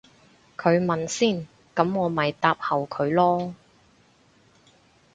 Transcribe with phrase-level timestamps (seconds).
[0.57, 3.53] 佢問先噉我咪答後佢咯